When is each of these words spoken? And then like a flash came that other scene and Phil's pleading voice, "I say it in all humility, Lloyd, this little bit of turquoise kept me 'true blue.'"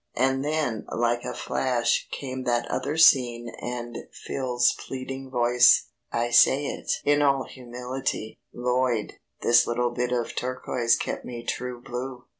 And 0.15 0.43
then 0.43 0.87
like 0.91 1.23
a 1.23 1.35
flash 1.35 2.07
came 2.11 2.43
that 2.45 2.65
other 2.71 2.97
scene 2.97 3.49
and 3.61 3.95
Phil's 4.11 4.73
pleading 4.79 5.29
voice, 5.29 5.89
"I 6.11 6.31
say 6.31 6.65
it 6.65 6.91
in 7.05 7.21
all 7.21 7.43
humility, 7.43 8.39
Lloyd, 8.51 9.19
this 9.43 9.67
little 9.67 9.91
bit 9.91 10.11
of 10.11 10.35
turquoise 10.35 10.95
kept 10.95 11.23
me 11.23 11.43
'true 11.45 11.81
blue.'" 11.81 12.25